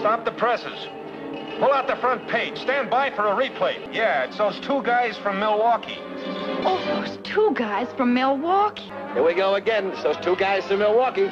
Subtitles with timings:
[0.00, 0.88] stop the presses.
[1.58, 2.58] Pull out the front page.
[2.58, 3.94] Stand by for a replay.
[3.94, 5.98] Yeah, it's those two guys from Milwaukee.
[6.64, 8.90] Oh, those two guys from Milwaukee.
[9.12, 9.88] Here we go again.
[9.88, 11.28] It's those two guys from Milwaukee.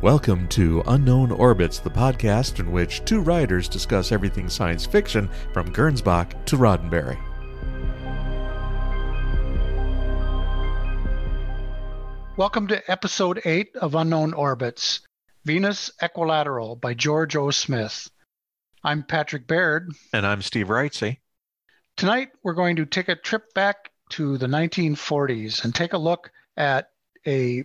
[0.00, 5.72] Welcome to Unknown Orbits, the podcast in which two writers discuss everything science fiction from
[5.72, 7.18] Gernsback to Roddenberry.
[12.36, 15.02] Welcome to episode 8 of Unknown Orbits
[15.44, 17.52] Venus Equilateral by George O.
[17.52, 18.10] Smith.
[18.82, 19.92] I'm Patrick Baird.
[20.12, 21.18] And I'm Steve Wrightsey.
[21.96, 26.32] Tonight, we're going to take a trip back to the 1940s and take a look
[26.56, 26.88] at
[27.24, 27.62] a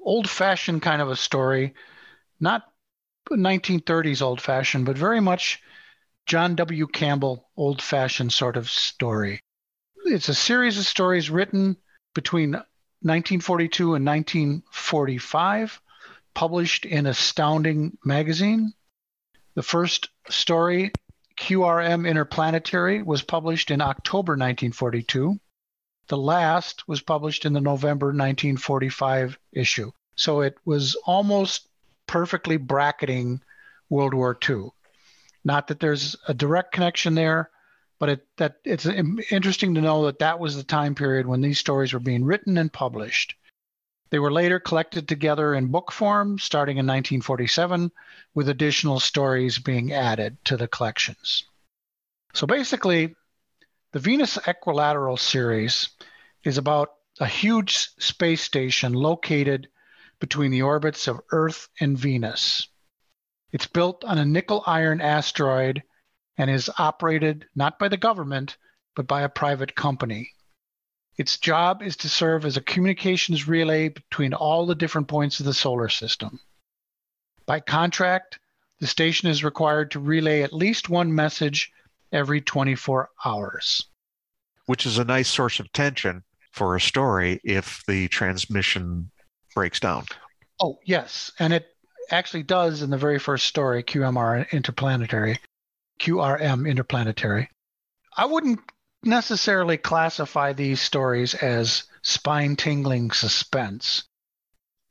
[0.00, 1.74] old fashioned kind of a story,
[2.38, 2.62] not
[3.32, 5.60] 1930s old fashioned, but very much
[6.24, 6.86] John W.
[6.86, 9.40] Campbell old fashioned sort of story.
[10.04, 11.78] It's a series of stories written
[12.14, 12.62] between
[13.04, 15.80] 1942 and 1945,
[16.32, 18.72] published in Astounding Magazine.
[19.54, 20.90] The first story,
[21.36, 25.38] QRM Interplanetary, was published in October 1942.
[26.08, 29.92] The last was published in the November 1945 issue.
[30.16, 31.68] So it was almost
[32.06, 33.42] perfectly bracketing
[33.90, 34.70] World War II.
[35.44, 37.50] Not that there's a direct connection there,
[38.04, 41.58] but it, that it's interesting to know that that was the time period when these
[41.58, 43.34] stories were being written and published.
[44.10, 47.90] They were later collected together in book form starting in 1947,
[48.34, 51.44] with additional stories being added to the collections.
[52.34, 53.16] So basically,
[53.92, 55.88] the Venus Equilateral series
[56.42, 59.68] is about a huge space station located
[60.20, 62.68] between the orbits of Earth and Venus.
[63.50, 65.82] It's built on a nickel iron asteroid
[66.36, 68.56] and is operated not by the government,
[68.94, 70.30] but by a private company.
[71.16, 75.46] Its job is to serve as a communications relay between all the different points of
[75.46, 76.40] the solar system.
[77.46, 78.40] By contract,
[78.80, 81.70] the station is required to relay at least one message
[82.12, 83.86] every 24 hours.
[84.66, 89.10] Which is a nice source of tension for a story if the transmission
[89.54, 90.06] breaks down.
[90.60, 91.30] Oh, yes.
[91.38, 91.66] And it
[92.10, 95.38] actually does in the very first story, QMR Interplanetary,
[96.00, 97.48] QRM Interplanetary.
[98.16, 98.60] I wouldn't
[99.02, 104.04] necessarily classify these stories as spine tingling suspense.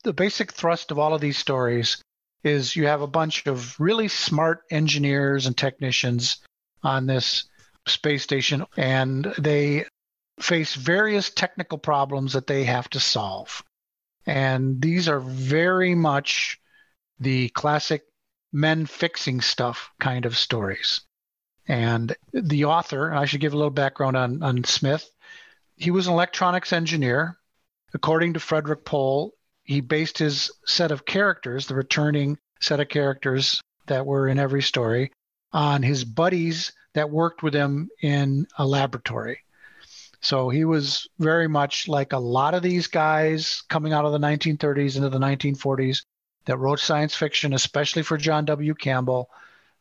[0.03, 2.02] The basic thrust of all of these stories
[2.44, 6.38] is you have a bunch of really smart engineers and technicians
[6.84, 7.46] on this
[7.88, 9.86] space station, and they
[10.40, 13.63] face various technical problems that they have to solve.
[14.25, 16.59] And these are very much
[17.19, 18.03] the classic
[18.53, 21.02] men fixing stuff kind of stories.
[21.68, 25.09] And the author, I should give a little background on, on Smith.
[25.75, 27.38] He was an electronics engineer.
[27.94, 33.62] According to Frederik Pohl, he based his set of characters, the returning set of characters
[33.88, 35.12] that were in every story,
[35.52, 39.40] on his buddies that worked with him in a laboratory.
[40.22, 44.19] So he was very much like a lot of these guys coming out of the
[44.19, 46.03] 1930s into the 1940s
[46.46, 48.74] that wrote science fiction, especially for John W.
[48.74, 49.30] Campbell.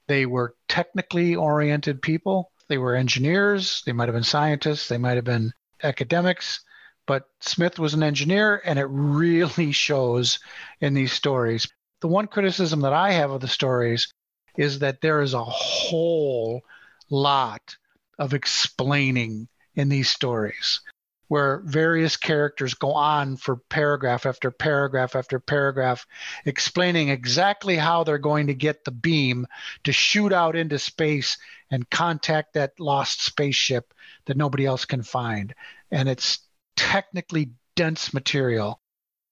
[0.06, 2.50] They were technically oriented people.
[2.68, 3.82] They were engineers.
[3.84, 4.88] They might have been scientists.
[4.88, 5.52] They might have been
[5.82, 6.60] academics.
[7.06, 10.38] But Smith was an engineer, and it really shows
[10.80, 11.66] in these stories.
[12.00, 14.12] The one criticism that I have of the stories
[14.56, 16.62] is that there is a whole
[17.10, 17.76] lot
[18.18, 20.80] of explaining in these stories
[21.28, 26.06] where various characters go on for paragraph after paragraph after paragraph
[26.44, 29.46] explaining exactly how they're going to get the beam
[29.84, 31.38] to shoot out into space
[31.70, 33.94] and contact that lost spaceship
[34.26, 35.54] that nobody else can find.
[35.90, 36.40] And it's
[36.76, 38.80] technically dense material.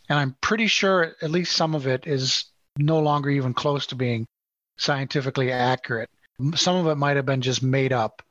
[0.09, 2.47] And I'm pretty sure at least some of it is
[2.79, 4.27] no longer even close to being
[4.79, 6.09] scientifically accurate.
[6.55, 8.23] Some of it might have been just made up.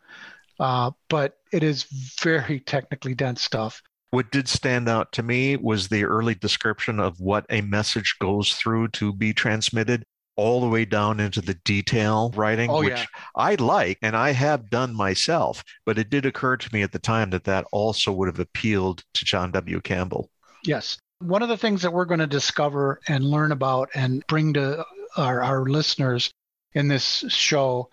[0.60, 1.86] Uh, but it is
[2.22, 3.82] very technically dense stuff.
[4.12, 8.54] What did stand out to me was the early description of what a message goes
[8.54, 10.04] through to be transmitted,
[10.36, 13.06] all the way down into the detail writing, oh, which yeah.
[13.36, 15.64] I like and I have done myself.
[15.86, 19.04] But it did occur to me at the time that that also would have appealed
[19.14, 19.80] to John W.
[19.82, 20.30] Campbell.
[20.64, 20.98] Yes.
[21.20, 24.86] One of the things that we're going to discover and learn about and bring to
[25.18, 26.32] our, our listeners
[26.74, 27.90] in this show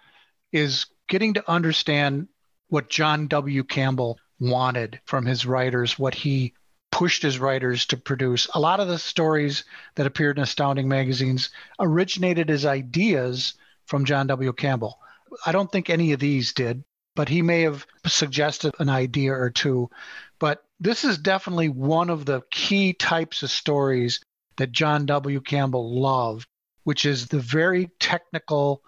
[0.52, 2.29] is getting to understand
[2.68, 3.64] what John W.
[3.64, 6.54] Campbell wanted from his writers, what he
[6.90, 8.48] pushed his writers to produce.
[8.54, 9.64] A lot of the stories
[9.96, 13.54] that appeared in astounding magazines originated as ideas
[13.86, 14.52] from John W.
[14.52, 14.98] Campbell.
[15.44, 16.84] I don't think any of these did,
[17.14, 19.90] but he may have suggested an idea or two.
[20.38, 24.20] But this is definitely one of the key types of stories
[24.56, 25.40] that John W.
[25.40, 26.48] Campbell loved,
[26.84, 28.82] which is the very technical,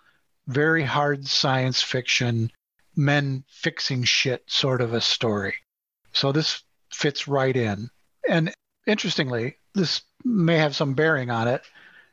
[0.47, 2.51] very hard science fiction,
[2.99, 5.55] men fixing shit sort of a story.
[6.13, 6.63] So this
[6.93, 7.91] fits right in.
[8.29, 8.53] And
[8.87, 11.63] interestingly, this may have some bearing on it.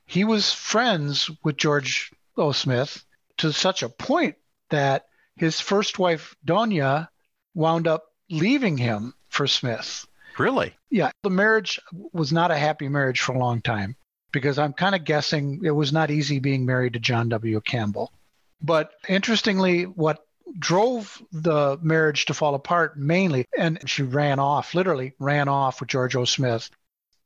[0.06, 2.52] He was friends with George O.
[2.52, 3.04] Smith
[3.38, 4.36] to such a point
[4.70, 7.10] that his first wife, Doña,
[7.56, 10.06] wound up leaving him for Smith.
[10.38, 10.76] Really?
[10.92, 11.80] Yeah, the marriage
[12.14, 13.96] was not a happy marriage for a long time
[14.32, 17.60] because I'm kind of guessing it was not easy being married to John W.
[17.62, 18.12] Campbell.
[18.62, 20.26] But interestingly, what
[20.59, 25.89] drove the marriage to fall apart mainly, and she ran off, literally ran off with
[25.89, 26.25] George O.
[26.25, 26.69] Smith.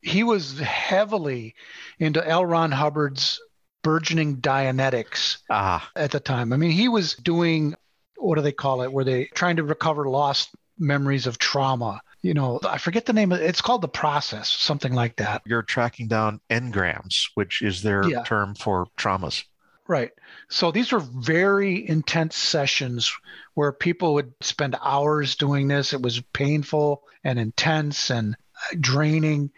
[0.02, 1.56] He was heavily
[2.00, 2.46] into L.
[2.46, 3.40] Ron Hubbard's
[3.84, 6.54] burgeoning Dianetics Ah, at the time.
[6.54, 7.76] I mean, he was doing
[8.18, 8.92] what do they call it?
[8.92, 12.02] Were they trying to recover lost memories of trauma?
[12.22, 13.46] You know, I forget the name of it.
[13.46, 15.42] It's called the process, something like that.
[15.46, 18.24] you're tracking down engrams, which is their Yeah.
[18.24, 19.46] term for traumas.
[19.90, 20.12] Right.
[20.50, 23.12] So these were very intense sessions
[23.56, 25.94] where people would spend hours doing this.
[25.94, 28.38] It was painful and intense and
[28.80, 29.50] draining.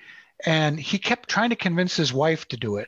[0.45, 2.87] And he kept trying to convince his wife to do it.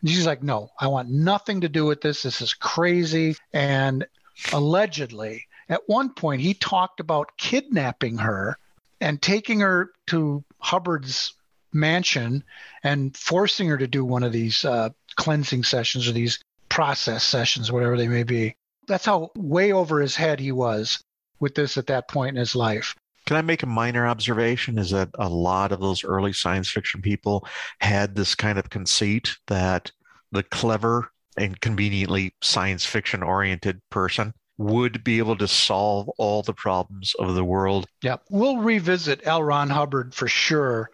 [0.00, 2.24] And she's like, no, I want nothing to do with this.
[2.24, 3.36] This is crazy.
[3.52, 4.04] And
[4.52, 8.58] allegedly, at one point, he talked about kidnapping her
[9.00, 11.34] and taking her to Hubbard's
[11.72, 12.42] mansion
[12.82, 16.40] and forcing her to do one of these uh, cleansing sessions or these
[16.70, 18.56] process sessions, whatever they may be.
[18.88, 21.02] That's how way over his head he was
[21.38, 22.94] with this at that point in his life.
[23.26, 24.78] Can I make a minor observation?
[24.78, 27.46] Is that a lot of those early science fiction people
[27.80, 29.92] had this kind of conceit that
[30.32, 36.52] the clever and conveniently science fiction oriented person would be able to solve all the
[36.52, 37.86] problems of the world.
[38.02, 38.24] Yep.
[38.30, 39.42] We'll revisit L.
[39.42, 40.90] Ron Hubbard for sure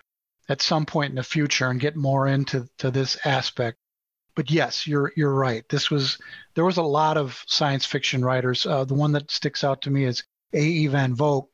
[0.48, 3.78] at some point in the future and get more into to this aspect.
[4.36, 5.66] But yes, you're you're right.
[5.68, 6.18] This was
[6.54, 8.66] there was a lot of science fiction writers.
[8.66, 10.22] Uh, the one that sticks out to me is
[10.52, 10.86] A.E.
[10.88, 11.50] Van Vogt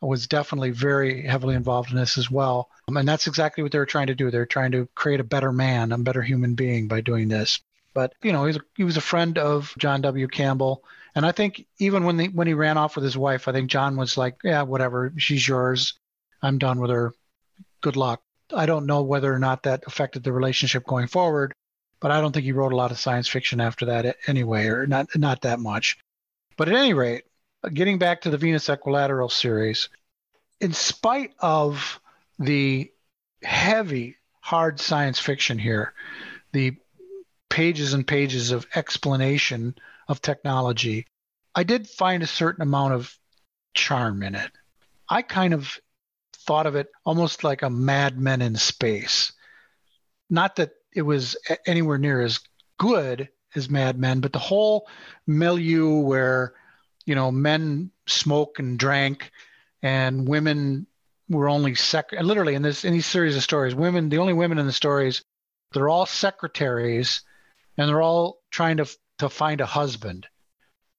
[0.00, 2.70] was definitely very heavily involved in this as well.
[2.88, 4.30] Um, and that's exactly what they were trying to do.
[4.30, 7.60] They're trying to create a better man, a better human being by doing this.
[7.94, 10.26] But you know, he was, he was a friend of John W.
[10.26, 10.82] Campbell,
[11.14, 13.70] and I think even when the, when he ran off with his wife, I think
[13.70, 15.94] John was like, "Yeah, whatever, she's yours.
[16.40, 17.12] I'm done with her.
[17.82, 18.22] Good luck."
[18.54, 21.52] I don't know whether or not that affected the relationship going forward,
[22.02, 24.86] but I don't think he wrote a lot of science fiction after that anyway, or
[24.86, 25.96] not not that much.
[26.56, 27.22] But at any rate,
[27.72, 29.88] getting back to the Venus Equilateral series,
[30.60, 32.00] in spite of
[32.40, 32.90] the
[33.42, 35.94] heavy, hard science fiction here,
[36.52, 36.76] the
[37.48, 39.76] pages and pages of explanation
[40.08, 41.06] of technology,
[41.54, 43.16] I did find a certain amount of
[43.74, 44.50] charm in it.
[45.08, 45.78] I kind of
[46.34, 49.32] thought of it almost like a Mad Men in space.
[50.28, 51.36] Not that it was
[51.66, 52.40] anywhere near as
[52.78, 54.88] good as Mad Men, but the whole
[55.26, 56.54] milieu where,
[57.04, 59.30] you know, men smoke and drank
[59.82, 60.86] and women
[61.28, 64.58] were only sec literally in this in these series of stories, women the only women
[64.58, 65.24] in the stories,
[65.72, 67.22] they're all secretaries
[67.76, 68.86] and they're all trying to
[69.18, 70.26] to find a husband.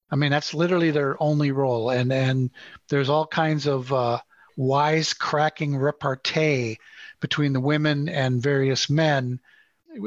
[0.10, 1.90] I mean, that's literally their only role.
[1.90, 2.52] And and
[2.90, 4.20] there's all kinds of uh,
[4.58, 6.78] wisecracking repartee
[7.20, 9.40] between the women and various men.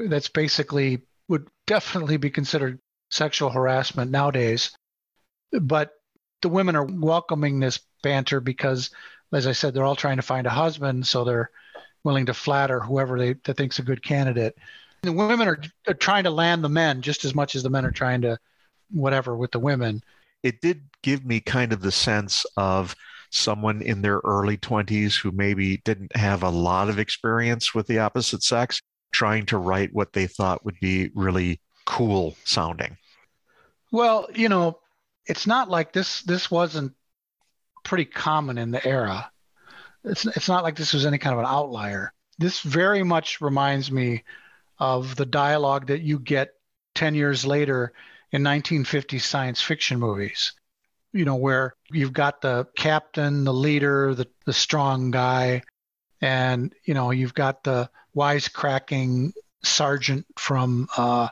[0.09, 4.77] That's basically would definitely be considered sexual harassment nowadays.
[5.53, 5.93] But
[6.43, 8.91] the women are welcoming this banter because,
[9.33, 11.51] as I said, they're all trying to find a husband, so they're
[12.05, 14.57] willing to flatter whoever they, they think's a good candidate.
[15.03, 17.85] The women are, are trying to land the men just as much as the men
[17.85, 18.39] are trying to
[18.91, 20.03] whatever with the women.
[20.43, 22.95] It did give me kind of the sense of
[23.31, 27.99] someone in their early 20s who maybe didn't have a lot of experience with the
[27.99, 28.81] opposite sex
[29.17, 32.99] trying to write what they thought would be really cool sounding.
[33.91, 34.79] Well, you know,
[35.25, 36.93] it's not like this this wasn't
[37.83, 39.31] pretty common in the era.
[40.05, 42.13] It's it's not like this was any kind of an outlier.
[42.39, 44.23] This very much reminds me
[44.79, 46.51] of the dialogue that you get
[46.95, 47.95] 10 years later
[48.33, 50.53] in 1950 science fiction movies.
[51.15, 55.63] You know, where you've got the captain, the leader, the, the strong guy,
[56.21, 59.33] and, you know, you've got the wisecracking
[59.63, 61.29] sergeant from uh,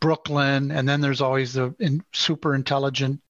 [0.00, 3.20] Brooklyn, and then there's always the in, super intelligent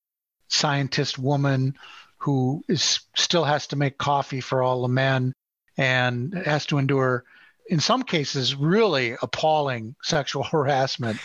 [0.48, 1.74] scientist woman
[2.18, 5.32] who is still has to make coffee for all the men
[5.76, 7.24] and has to endure
[7.68, 11.20] in some cases really appalling sexual harassment.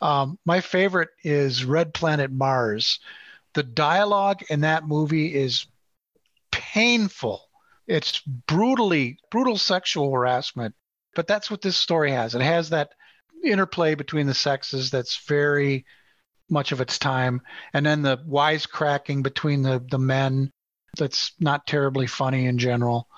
[0.00, 2.98] Um, my favorite is red planet mars.
[3.54, 5.66] The dialogue in that movie is
[6.50, 7.42] painful
[7.86, 10.74] It's brutally, brutal sexual harassment.
[11.14, 12.34] But that's what this story has.
[12.34, 12.90] It has that
[13.44, 15.84] interplay between the sexes that's very
[16.48, 17.40] much of its time.
[17.72, 20.50] And then the wisecracking between the, the men
[20.96, 23.08] that's not terribly funny in general.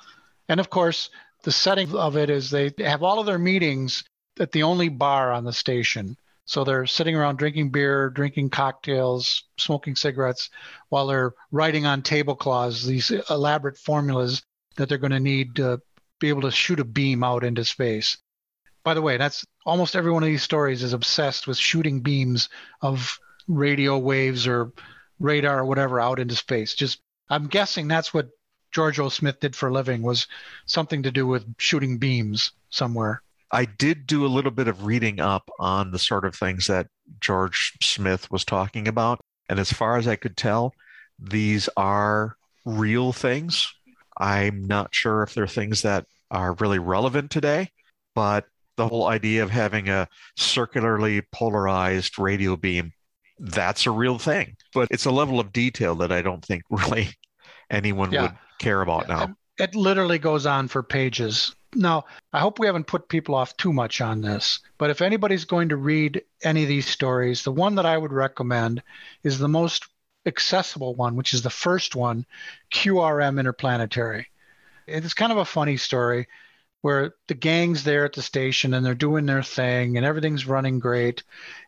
[0.49, 1.11] And of course,
[1.43, 4.05] the setting of it is they have all of their meetings
[4.41, 6.17] at the only bar on the station.
[6.47, 10.51] So they're sitting around drinking beer, drinking cocktails, smoking cigarettes,
[10.89, 14.43] while they're writing on tablecloths these elaborate formulas
[14.77, 15.81] that they're going to need to
[16.21, 18.19] be able to shoot a beam out into space.
[18.83, 22.49] By the way, that's almost every one of these stories is obsessed with shooting beams
[22.83, 24.73] of radio waves or
[25.19, 26.75] radar or whatever out into space.
[26.75, 27.01] Just
[27.31, 28.29] I'm guessing that's what
[28.73, 29.09] George O.
[29.09, 30.27] Smith did for a living was
[30.67, 33.23] something to do with shooting beams somewhere.
[33.51, 36.89] I did do a little bit of reading up on the sort of things that
[37.21, 39.21] George Smith was talking about.
[39.49, 40.75] And as far as I could tell,
[41.19, 43.73] these are real things.
[44.17, 47.71] I'm not sure if they're things that are really relevant today,
[48.15, 52.93] but the whole idea of having a circularly polarized radio beam,
[53.39, 54.57] that's a real thing.
[54.73, 57.11] But it's a level of detail that I don't think really
[57.71, 58.23] anyone yeah.
[58.23, 59.35] would care about now.
[59.59, 61.55] It literally goes on for pages.
[61.77, 65.45] Now, I hope we haven't put people off too much on this, but if anybody's
[65.45, 68.83] going to read any of these stories, the one that I would recommend
[69.23, 69.87] is the most
[70.27, 72.27] accessible one, which is the first one,
[72.73, 74.29] QRM Interplanetary.
[74.87, 76.29] It's kind of a funny story
[76.83, 80.79] where the gang's there at the station and they're doing their thing and everything's running
[80.79, 81.23] great.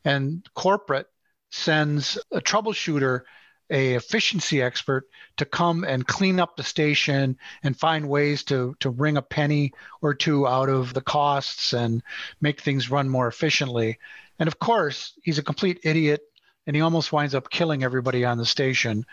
[0.04, 1.06] And corporate
[1.50, 3.22] sends a troubleshooter
[3.70, 8.90] a efficiency expert to come and clean up the station and find ways to to
[8.90, 12.02] wring a penny or two out of the costs and
[12.40, 13.98] make things run more efficiently.
[14.38, 16.20] And of course, he's a complete idiot
[16.66, 19.06] and he almost winds up killing everybody on the station.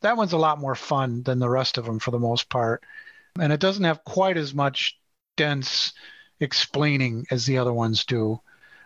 [0.00, 2.82] That one's a lot more fun than the rest of them for the most part.
[3.38, 4.98] And it doesn't have quite as much
[5.36, 5.92] dense
[6.40, 8.40] explaining as the other ones do.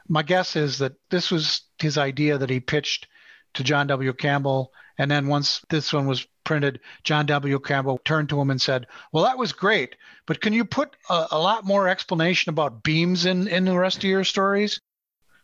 [0.09, 3.07] My guess is that this was his idea that he pitched
[3.55, 4.13] to John W.
[4.13, 7.59] Campbell and then once this one was printed, John W.
[7.59, 9.97] Campbell turned to him and said, Well, that was great,
[10.27, 13.97] but can you put a, a lot more explanation about beams in, in the rest
[13.97, 14.79] of your stories?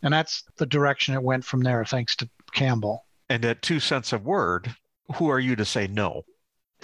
[0.03, 3.05] And that's the direction it went from there, thanks to Campbell.
[3.29, 4.75] And at two cents a word,
[5.15, 6.25] who are you to say no?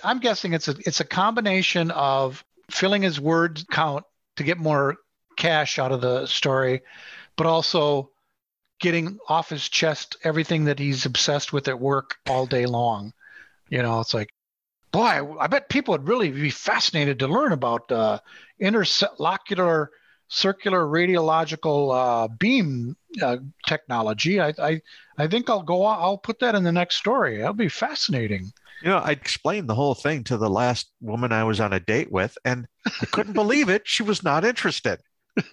[0.04, 4.04] I'm guessing it's a it's a combination of filling his word count
[4.36, 4.96] to get more
[5.36, 6.82] cash out of the story,
[7.36, 8.10] but also
[8.80, 13.12] getting off his chest everything that he's obsessed with at work all day long.
[13.68, 14.30] You know, it's like,
[14.90, 18.18] boy, I bet people would really be fascinated to learn about uh,
[18.60, 19.88] interlocular
[20.32, 23.36] circular radiological uh, beam uh,
[23.66, 24.40] technology.
[24.40, 24.80] I, I,
[25.18, 25.84] I think I'll go.
[25.84, 27.36] I'll put that in the next story.
[27.38, 28.50] That'll be fascinating.
[28.82, 31.78] You know, I explained the whole thing to the last woman I was on a
[31.78, 33.82] date with, and I couldn't believe it.
[33.84, 35.00] She was not interested.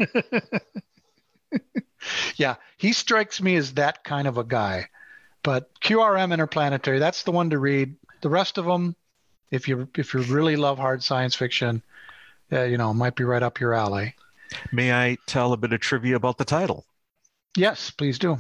[2.38, 4.88] yeah, he strikes me as that kind of a guy.
[5.44, 7.96] But QRM Interplanetary, that's the one to read.
[8.22, 8.96] The rest of them,
[9.52, 11.84] if you if you really love hard science fiction,
[12.52, 14.16] uh, you know, might be right up your alley.
[14.72, 16.86] May I tell a bit of trivia about the title?
[17.56, 18.38] Yes, please do.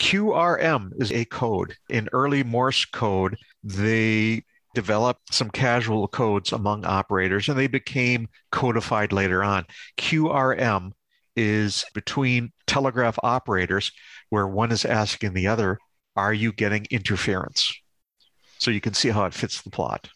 [0.00, 1.74] QRM is a code.
[1.88, 4.42] In early Morse code, they
[4.74, 9.64] developed some casual codes among operators and they became codified later on.
[9.96, 10.92] QRM
[11.34, 13.90] is between telegraph operators
[14.28, 15.78] where one is asking the other,
[16.14, 17.72] Are you getting interference?
[18.58, 20.08] So you can see how it fits the plot.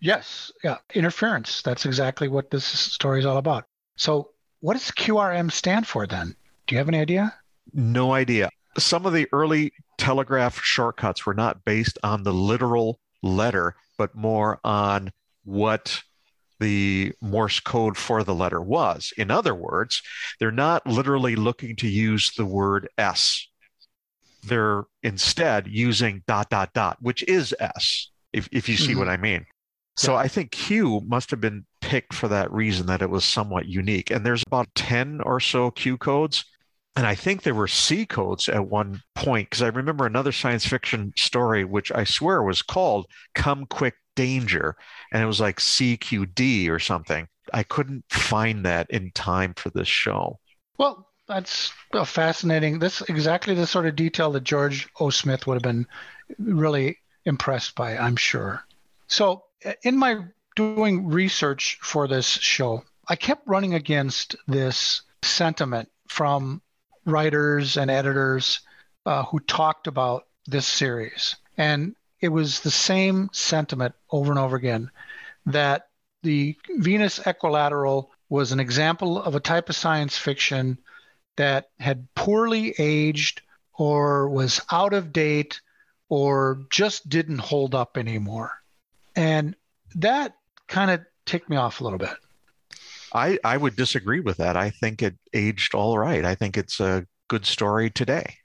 [0.00, 1.60] Yes, yeah, interference.
[1.60, 3.64] That's exactly what this story is all about.
[4.00, 4.30] So,
[4.60, 6.34] what does QRM stand for then?
[6.66, 7.34] Do you have any idea?
[7.74, 8.48] No idea.
[8.78, 14.58] Some of the early telegraph shortcuts were not based on the literal letter, but more
[14.64, 15.12] on
[15.44, 16.02] what
[16.60, 19.12] the Morse code for the letter was.
[19.18, 20.00] In other words,
[20.38, 23.48] they're not literally looking to use the word S.
[24.42, 28.98] They're instead using dot, dot, dot, which is S, if, if you see mm-hmm.
[29.00, 29.44] what I mean.
[29.96, 30.20] So yeah.
[30.20, 34.12] I think Q must have been picked for that reason that it was somewhat unique.
[34.12, 36.44] And there's about 10 or so Q codes.
[36.94, 40.64] And I think there were C codes at one point because I remember another science
[40.64, 44.76] fiction story, which I swear was called Come Quick danger
[45.12, 47.26] and it was like CQD or something.
[47.52, 50.38] I couldn't find that in time for this show.
[50.78, 51.72] Well, that's
[52.04, 52.78] fascinating.
[52.78, 55.10] That's exactly the sort of detail that George O.
[55.10, 55.88] Smith would have been
[56.38, 58.64] really impressed by, I'm sure.
[59.08, 60.20] So, uh, in my
[60.56, 66.62] doing research for this show, I kept running against this sentiment from
[67.04, 68.60] writers and editors
[69.06, 71.36] uh, who talked about this series.
[71.56, 74.90] And it was the same sentiment over and over again
[75.46, 75.88] that
[76.22, 80.78] the Venus Equilateral was an example of a type of science fiction
[81.36, 83.42] that had poorly aged
[83.74, 85.60] or was out of date
[86.08, 88.52] or just didn't hold up anymore.
[89.16, 89.56] And
[89.94, 90.34] that
[90.70, 92.16] kind of ticked me off a little bit.
[93.12, 94.56] I, I would disagree with that.
[94.56, 96.24] I think it aged all right.
[96.24, 98.36] I think it's a good story today.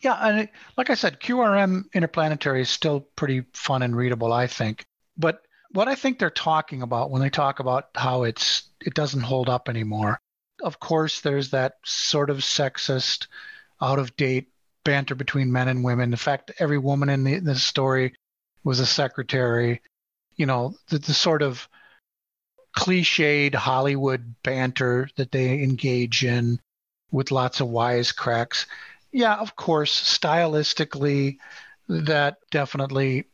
[0.00, 4.84] Yeah, and like I said, QRM Interplanetary is still pretty fun and readable, I think.
[5.16, 5.42] But
[5.72, 9.48] what I think they're talking about when they talk about how it's it doesn't hold
[9.48, 10.20] up anymore,
[10.62, 13.26] of course, there's that sort of sexist,
[13.80, 14.48] out of date
[14.84, 16.12] banter between men and women.
[16.12, 18.14] In fact, every woman in the, the story
[18.64, 19.82] was a secretary.
[20.36, 21.68] You know, the, the sort of
[22.76, 26.60] cliched Hollywood banter that they engage in
[27.10, 28.66] with lots of wisecracks.
[29.12, 31.38] Yeah, of course, stylistically,
[31.88, 33.24] that definitely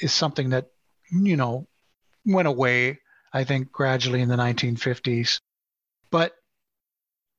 [0.00, 0.68] is something that,
[1.10, 1.66] you know,
[2.24, 3.00] went away,
[3.32, 5.40] I think, gradually in the 1950s.
[6.10, 6.32] But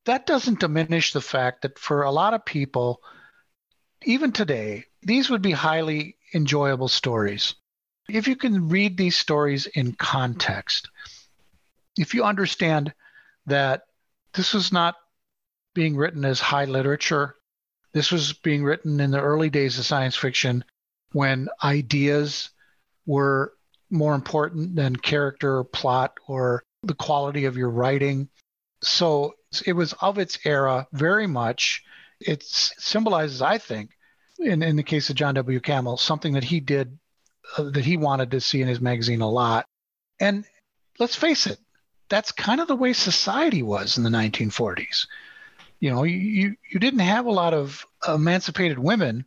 [0.06, 3.02] that doesn't diminish the fact that for a lot of people,
[4.04, 7.56] even today, these would be highly enjoyable stories.
[8.10, 10.90] If you can read these stories in context,
[11.98, 12.94] if you understand
[13.46, 13.84] that
[14.34, 14.96] this was not
[15.74, 17.36] being written as high literature,
[17.94, 20.64] this was being written in the early days of science fiction
[21.12, 22.50] when ideas
[23.06, 23.54] were
[23.90, 28.30] more important than character or plot or the quality of your writing.
[28.82, 29.36] So
[29.66, 31.84] it was of its era very much.
[32.20, 33.92] It symbolizes, I think,
[34.38, 35.60] in, in the case of John W.
[35.60, 36.98] Campbell, something that he did
[37.58, 39.66] that he wanted to see in his magazine a lot.
[40.20, 40.46] And
[41.00, 41.60] let's face it,
[42.10, 45.08] that's kind of the way society was in the 1940s.
[45.80, 49.26] You know, you, you didn't have a lot of emancipated women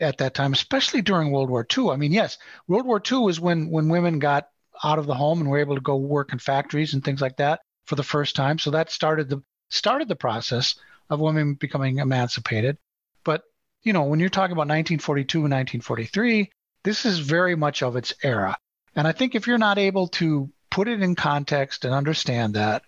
[0.00, 1.90] at that time, especially during World War II.
[1.90, 2.38] I mean, yes,
[2.68, 4.48] World War II was when when women got
[4.82, 7.36] out of the home and were able to go work in factories and things like
[7.36, 8.58] that for the first time.
[8.58, 10.74] So that started the started the process
[11.08, 12.78] of women becoming emancipated.
[13.24, 13.42] But
[13.82, 16.50] you know, when you're talking about 1942 and 1943,
[16.82, 18.56] this is very much of its era.
[18.96, 22.82] And I think if you're not able to put it in context and understand that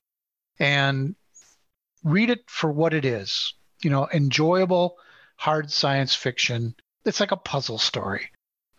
[0.59, 1.14] and
[2.05, 4.96] read it for what it is, you know, enjoyable
[5.37, 6.74] hard science fiction
[7.05, 8.31] it's like a puzzle story.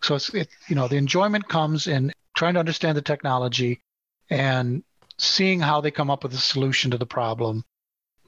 [0.02, 3.80] So it's it, you know the enjoyment comes in trying to understand the technology
[4.30, 4.82] and
[5.18, 7.64] seeing how they come up with a solution to the problem.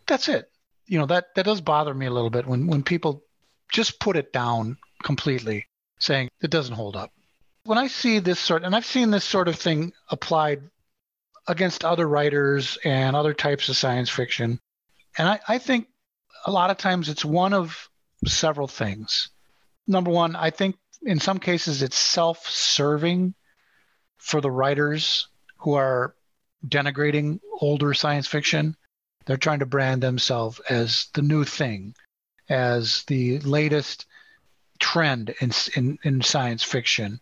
[0.07, 0.51] That's it.
[0.87, 3.23] You know that that does bother me a little bit when when people
[3.73, 5.67] just put it down completely,
[5.99, 7.13] saying it doesn't hold up.
[7.65, 10.63] When I see this sort, and I've seen this sort of thing applied
[11.49, 14.61] against other writers and other types of science fiction,
[15.19, 15.89] and I, I think
[16.45, 17.89] a lot of times it's one of
[18.25, 19.31] several things
[19.87, 23.35] number one, I think in some cases it's self serving
[24.19, 25.29] for the writers
[25.59, 26.15] who are
[26.67, 28.77] denigrating older science fiction.
[29.25, 31.95] They're trying to brand themselves as the new thing,
[32.49, 34.07] as the latest
[34.79, 37.21] trend in, in, in science fiction.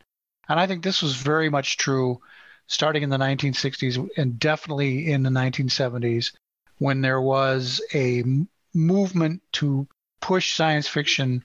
[0.49, 2.21] And I think this was very much true
[2.67, 6.33] starting in the 1960s and definitely in the 1970s
[6.79, 8.25] when there was a
[8.75, 9.87] movement to
[10.21, 11.45] push science fiction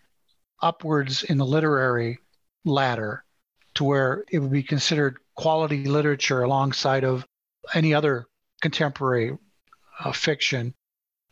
[0.62, 2.20] upwards in the literary
[2.66, 3.24] ladder
[3.76, 7.26] to where it would be considered quality literature alongside of
[7.74, 8.26] any other
[8.62, 9.38] contemporary
[10.04, 10.74] uh, fiction.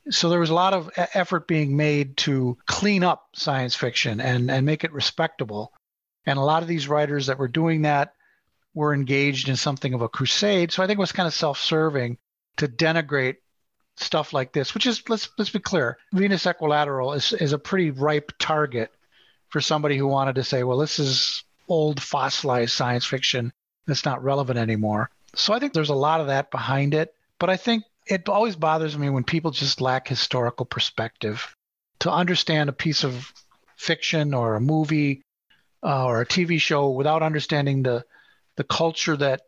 [0.10, 4.50] So there was a lot of effort being made to clean up science fiction and,
[4.50, 5.74] and make it respectable.
[6.26, 8.14] And a lot of these writers that were doing that
[8.74, 10.72] were engaged in something of a crusade.
[10.72, 12.18] So I think it was kind of self-serving
[12.58, 13.38] to denigrate
[13.96, 17.92] stuff like this, which is let's let's be clear, Venus Equilateral is, is a pretty
[17.92, 18.92] ripe target
[19.50, 23.52] for somebody who wanted to say, well, this is old fossilized science fiction
[23.88, 25.10] that's not relevant anymore.
[25.36, 27.14] So I think there's a lot of that behind it.
[27.40, 31.56] But I think it always bothers me when people just lack historical perspective
[32.00, 33.32] to understand a piece of
[33.76, 35.22] fiction or a movie
[35.84, 38.04] uh, or a TV show without understanding the
[38.56, 39.42] the culture that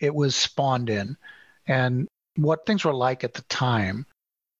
[0.00, 1.16] it was spawned in
[1.66, 4.06] and what things were like at the time.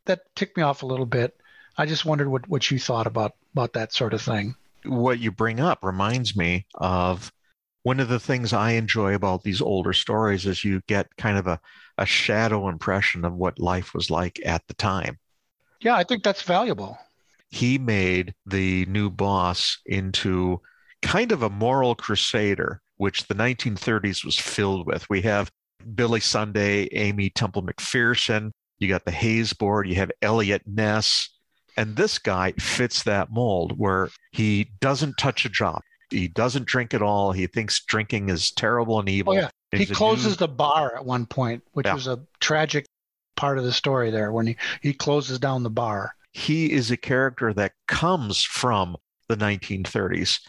[0.04, 1.34] That ticked me off a little bit.
[1.78, 5.30] I just wondered what, what you thought about about that sort of thing what you
[5.30, 7.32] bring up reminds me of
[7.84, 11.46] one of the things I enjoy about these older stories is you get kind of
[11.46, 11.60] a,
[11.98, 15.18] a shadow impression of what life was like at the time.
[15.80, 16.98] Yeah, I think that's valuable.
[17.50, 20.62] He made the new boss into
[21.02, 25.08] kind of a moral crusader, which the 1930s was filled with.
[25.10, 25.50] We have
[25.94, 31.28] Billy Sunday, Aimee Semple McPherson, you got the Hays board, you have Eliot Ness,
[31.76, 35.82] and this guy fits that mold where he doesn't touch a drop.
[36.14, 37.32] He doesn't drink at all.
[37.32, 39.32] He thinks drinking is terrible and oh, evil.
[39.34, 39.48] Oh, yeah.
[39.72, 41.94] he closes new- the bar at one point, which Yeah.
[41.94, 42.86] was a tragic
[43.36, 46.14] part of the story there when he, he closes down the bar.
[46.32, 48.96] he is a character that comes from
[49.28, 50.40] the 1930s.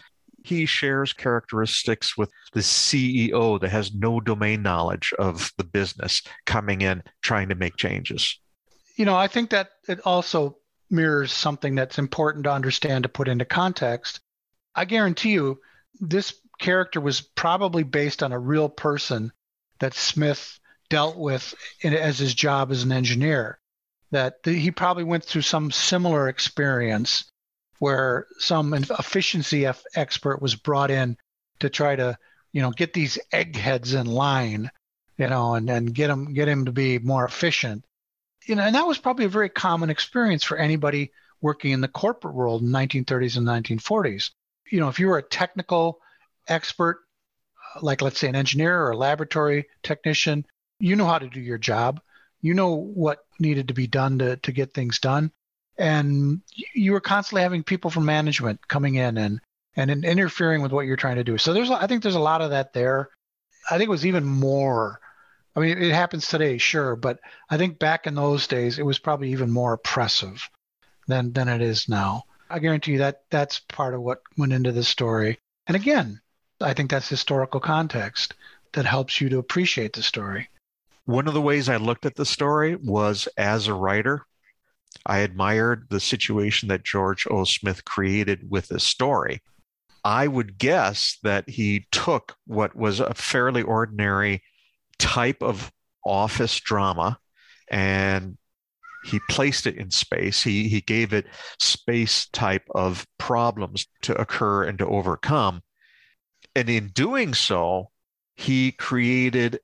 [0.44, 6.80] He shares characteristics with the CEO that has no domain knowledge of the business coming
[6.82, 8.38] in trying to make changes.
[8.96, 10.58] You know, I think that it also
[10.90, 14.20] mirrors something that's important to understand to put into context.
[14.76, 15.60] I guarantee you,
[16.00, 19.32] this character was probably based on a real person
[19.80, 20.58] that Smith
[20.90, 23.58] dealt with in, as his job as an engineer.
[24.10, 27.24] That the, he probably went through some similar experience
[27.78, 31.16] where some efficiency f- expert was brought in
[31.60, 32.16] to try to,
[32.52, 34.70] you know, get these eggheads in line,
[35.18, 37.84] you know, and, and get him get him to be more efficient.
[38.46, 41.10] You know, and that was probably a very common experience for anybody
[41.40, 44.30] working in the corporate world in 1930s and 1940s.
[44.70, 46.00] You know, if you were a technical
[46.48, 47.00] expert,
[47.82, 50.46] like let's say an engineer or a laboratory technician,
[50.78, 52.00] you know how to do your job.
[52.40, 55.32] You know what needed to be done to, to get things done.
[55.78, 56.40] And
[56.74, 59.40] you were constantly having people from management coming in and,
[59.76, 61.38] and in- interfering with what you're trying to do.
[61.38, 63.10] So there's, I think there's a lot of that there.
[63.70, 65.00] I think it was even more.
[65.54, 67.18] I mean, it happens today, sure, but
[67.50, 70.48] I think back in those days, it was probably even more oppressive
[71.08, 72.24] than than it is now.
[72.48, 75.38] I guarantee you that that's part of what went into this story.
[75.66, 76.20] And again,
[76.60, 78.34] I think that's historical context
[78.72, 80.48] that helps you to appreciate the story.
[81.04, 84.26] One of the ways I looked at the story was as a writer.
[85.04, 87.44] I admired the situation that George O.
[87.44, 89.40] Smith created with this story.
[90.04, 94.42] I would guess that he took what was a fairly ordinary
[94.98, 95.72] type of
[96.04, 97.18] office drama
[97.68, 98.38] and
[99.06, 100.42] he placed it in space.
[100.42, 101.26] He, he gave it
[101.60, 105.62] space type of problems to occur and to overcome.
[106.54, 107.90] And in doing so,
[108.34, 109.60] he created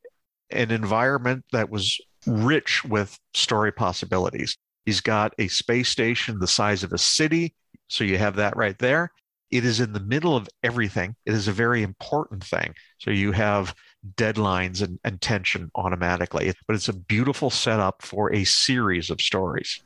[0.51, 4.57] an environment that was rich with story possibilities.
[4.85, 7.55] He's got a space station the size of a city.
[7.89, 9.11] So you have that right there.
[9.51, 11.15] It is in the middle of everything.
[11.27, 12.75] It is a very important thing.
[12.99, 13.75] So you have
[14.17, 19.81] deadlines and, and tension automatically, but it's a beautiful setup for a series of stories.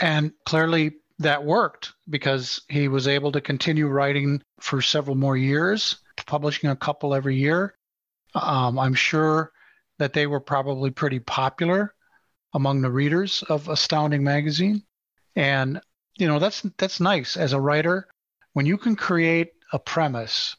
[0.00, 5.96] And clearly that worked because he was able to continue writing for several more years,
[6.26, 7.74] publishing a couple every year.
[8.34, 9.52] Um, I'm sure
[9.98, 11.94] that they were probably pretty popular
[12.54, 14.82] among the readers of Astounding Magazine.
[15.36, 15.80] And
[16.16, 18.08] you know that's that's nice as a writer
[18.52, 20.56] when you can create a premise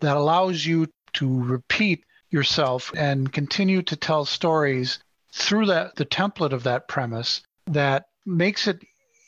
[0.00, 4.98] that allows you to repeat yourself and continue to tell stories
[5.32, 8.82] through that the template of that premise that makes it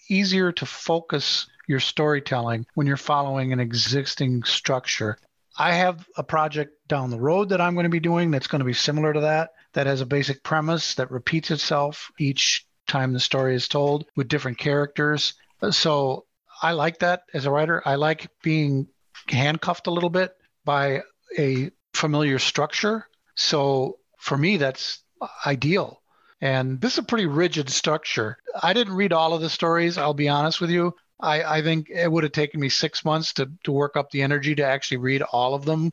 [0.08, 5.16] easier to focus your storytelling when you're following an existing structure.
[5.56, 8.60] I have a project down the road that I'm going to be doing that's going
[8.60, 13.12] to be similar to that, that has a basic premise that repeats itself each time
[13.12, 15.34] the story is told with different characters.
[15.70, 16.24] So
[16.62, 17.82] I like that as a writer.
[17.84, 18.88] I like being
[19.28, 20.34] handcuffed a little bit
[20.64, 21.02] by
[21.38, 23.06] a familiar structure.
[23.34, 25.02] So for me, that's
[25.46, 26.00] ideal.
[26.40, 28.38] And this is a pretty rigid structure.
[28.62, 30.94] I didn't read all of the stories, I'll be honest with you.
[31.20, 34.22] I, I think it would have taken me six months to, to work up the
[34.22, 35.92] energy to actually read all of them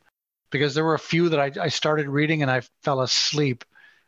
[0.50, 3.64] because there were a few that I, I started reading and I fell asleep,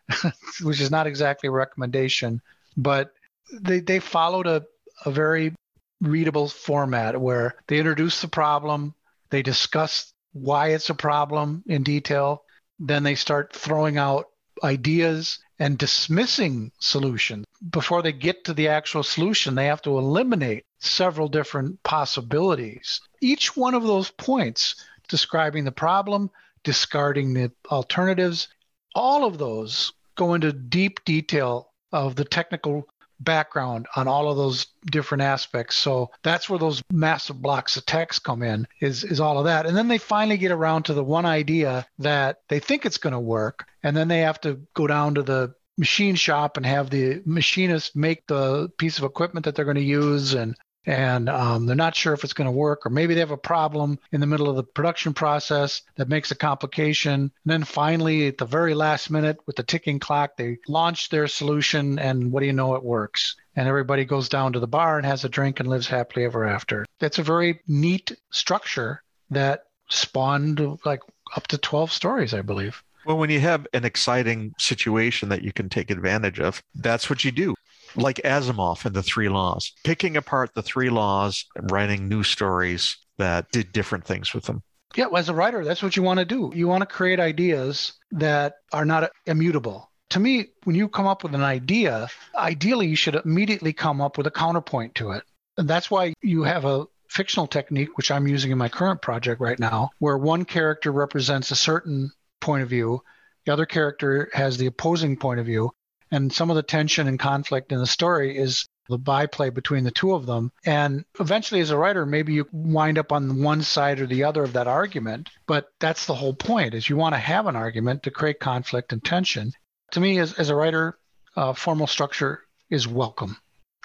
[0.63, 2.41] which is not exactly a recommendation.
[2.77, 3.13] But
[3.53, 4.65] they, they followed a,
[5.05, 5.55] a very
[6.01, 8.95] readable format where they introduce the problem,
[9.29, 12.45] they discuss why it's a problem in detail,
[12.79, 14.27] then they start throwing out
[14.63, 17.45] ideas and dismissing solutions.
[17.71, 23.01] Before they get to the actual solution, they have to eliminate several different possibilities.
[23.21, 24.77] Each one of those points,
[25.09, 26.31] describing the problem,
[26.65, 28.49] discarding the alternatives,
[28.95, 32.89] all of those go into deep detail of the technical
[33.21, 35.77] background on all of those different aspects.
[35.77, 39.67] So that's where those massive blocks of text come in is is all of that.
[39.67, 43.13] And then they finally get around to the one idea that they think it's going
[43.13, 46.91] to work and then they have to go down to the machine shop and have
[46.91, 50.55] the machinist make the piece of equipment that they're going to use and
[50.87, 53.37] and um, they're not sure if it's going to work, or maybe they have a
[53.37, 57.13] problem in the middle of the production process that makes a complication.
[57.13, 61.29] And then finally, at the very last minute, with the ticking clock, they launch their
[61.29, 63.37] solution, and what do you know, it works.
[63.57, 66.47] And everybody goes down to the bar and has a drink and lives happily ever
[66.47, 66.87] after.
[66.99, 71.01] That's a very neat structure that spawned like
[71.37, 72.83] up to 12 stories, I believe.
[73.05, 77.25] Well, when you have an exciting situation that you can take advantage of, that's what
[77.25, 77.55] you do
[77.97, 83.51] like Asimov and the Three Laws, picking apart the three laws, writing new stories that
[83.53, 84.63] did different things with them.
[84.97, 86.53] Yeah, as a writer, that's what you want to do.
[86.55, 89.91] You want to create ideas that are not immutable.
[90.11, 94.19] To me, when you come up with an idea, ideally you should immediately come up
[94.19, 95.23] with a counterpoint to it.
[95.57, 99.41] And that's why you have a fictional technique, which I'm using in my current project
[99.41, 103.03] right now, where one character represents a certain point of view,
[103.47, 105.71] the other character has the opposing point of view,
[106.11, 109.91] and some of the tension and conflict in the story is the byplay between the
[109.91, 110.51] two of them.
[110.65, 114.43] And eventually, as a writer, maybe you wind up on one side or the other
[114.43, 115.31] of that argument.
[115.47, 118.93] But that's the whole point: is you want to have an argument to create conflict
[118.93, 119.53] and tension.
[119.93, 120.99] To me, as, as a writer,
[121.37, 123.37] uh, formal structure is welcome.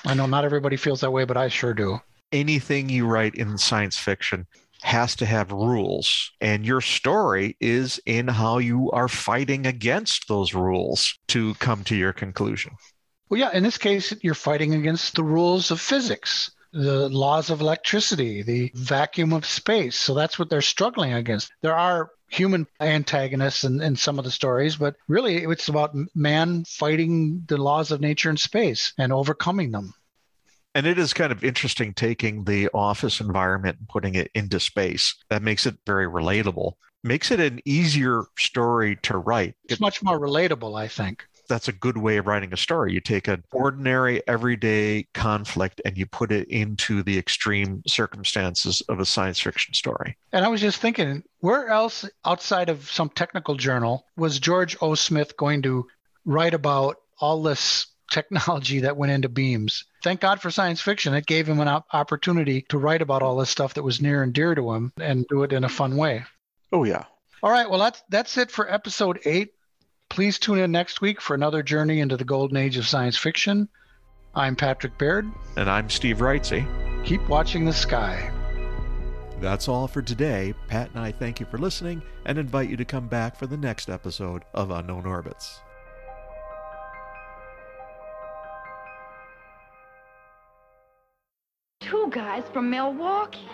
[0.04, 2.00] I know not everybody feels that way, but I sure do.
[2.32, 4.48] Anything you write in science fiction
[4.86, 10.54] has to have rules, and your story is in how you are fighting against those
[10.54, 12.72] rules to come to your conclusion.
[13.30, 17.62] Well, yeah, in this case, you're fighting against the rules of physics, the laws of
[17.62, 19.98] electricity, the vacuum of space.
[19.98, 21.52] So that's what they're struggling against.
[21.62, 26.64] There are human antagonists in, in some of the stories, but really it's about man
[26.66, 29.94] fighting the laws of nature and space and overcoming them.
[30.76, 35.16] And it is kind of interesting taking the office environment and putting it into space.
[35.30, 36.74] That makes it very relatable.
[37.02, 39.56] Makes it an easier story to write.
[39.70, 41.26] It's much more relatable, I think.
[41.48, 42.92] That's a good way of writing a story.
[42.92, 49.00] You take an ordinary, everyday conflict and you put it into the extreme circumstances of
[49.00, 50.18] a science fiction story.
[50.34, 54.96] And I was just thinking, where else outside of some technical journal was George O.
[54.96, 55.86] Smith going to
[56.26, 59.86] write about all this technology that went into beams.
[60.04, 61.14] Thank God for science fiction.
[61.14, 64.24] It gave him an op- opportunity to write about all this stuff that was near
[64.24, 66.24] and dear to him and do it in a fun way.
[66.72, 67.06] Oh, yeah.
[67.44, 67.70] All right.
[67.70, 69.54] Well, that's, that's it for episode eight.
[70.10, 73.68] Please tune in next week for another journey into the golden age of science fiction.
[74.36, 75.26] I'm Patrick Baird.
[75.58, 76.66] And I'm Steve Wrightsey.
[77.06, 78.32] Keep watching the sky.
[79.40, 80.54] That's all for today.
[80.68, 83.58] Pat and I thank you for listening and invite you to come back for the
[83.58, 85.60] next episode of Unknown Orbits.
[91.96, 93.48] Two guys from Milwaukee.